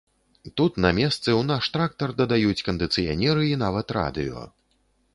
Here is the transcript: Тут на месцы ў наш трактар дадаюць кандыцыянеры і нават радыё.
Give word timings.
Тут 0.61 0.79
на 0.85 0.91
месцы 0.99 1.19
ў 1.19 1.41
наш 1.51 1.69
трактар 1.77 2.15
дадаюць 2.23 2.65
кандыцыянеры 2.71 3.47
і 3.53 3.63
нават 3.69 3.87
радыё. 4.01 4.47